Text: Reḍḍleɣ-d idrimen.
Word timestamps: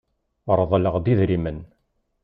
Reḍḍleɣ-d 0.59 1.05
idrimen. 1.11 1.59